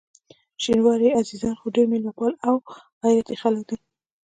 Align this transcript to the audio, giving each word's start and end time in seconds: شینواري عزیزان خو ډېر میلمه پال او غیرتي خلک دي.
شینواري 0.63 1.09
عزیزان 1.21 1.53
خو 1.59 1.65
ډېر 1.75 1.85
میلمه 1.91 2.13
پال 2.17 2.33
او 2.47 2.55
غیرتي 3.03 3.35
خلک 3.41 3.63
دي. 3.69 3.77